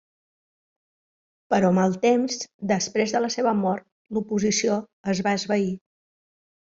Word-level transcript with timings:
Però 1.53 1.67
amb 1.73 1.81
el 1.83 1.91
temps, 2.05 2.39
després 2.71 3.13
de 3.15 3.21
la 3.25 3.29
seva 3.35 3.53
mort 3.59 3.85
l'oposició 4.17 4.79
es 5.15 5.23
va 5.29 5.35
esvair. 5.41 5.69